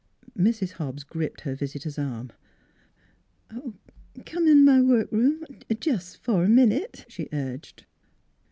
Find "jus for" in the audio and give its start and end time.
5.79-6.43